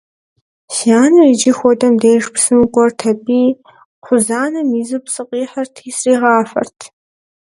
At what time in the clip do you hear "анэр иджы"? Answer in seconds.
1.03-1.51